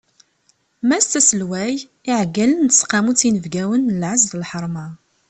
Mass 0.89 1.07
Aselway, 1.19 1.73
iɛeggalen 2.09 2.59
n 2.65 2.69
tesqamut 2.69 3.21
inebgawen 3.29 3.81
n 3.93 3.97
lɛez 4.01 4.21
d 4.31 4.33
lḥerma. 4.43 4.87